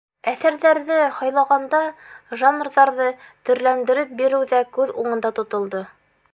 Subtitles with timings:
[0.29, 1.81] Әҫәрҙәрҙе һайлағанда
[2.43, 3.11] жанрҙарҙы
[3.51, 5.87] төрләндереп биреү ҙә күҙ уңында тотолдо.